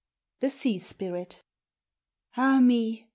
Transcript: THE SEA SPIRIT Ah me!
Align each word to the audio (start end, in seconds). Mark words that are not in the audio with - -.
THE 0.39 0.49
SEA 0.49 0.79
SPIRIT 0.79 1.43
Ah 2.35 2.59
me! 2.59 3.07